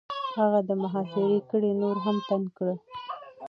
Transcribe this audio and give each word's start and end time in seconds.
هغه 0.37 0.59
د 0.69 0.71
محاصرې 0.81 1.39
کړۍ 1.49 1.71
نوره 1.81 2.01
هم 2.05 2.17
تنګ 2.27 2.45
کړه. 2.57 2.75